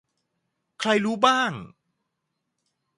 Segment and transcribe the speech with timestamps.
[0.79, 1.51] ใครรู้บ้าง